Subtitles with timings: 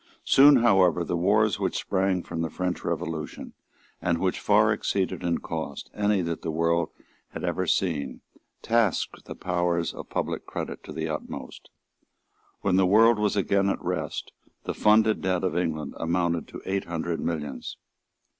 [0.25, 3.53] Soon however the wars which sprang from the French Revolution,
[4.01, 6.89] and which far exceeded in cost any that the world
[7.33, 8.21] had ever seen,
[8.63, 11.69] tasked the powers of public credit to the utmost.
[12.61, 14.31] When the world was again at rest
[14.63, 17.77] the funded debt of England amounted to eight hundred millions.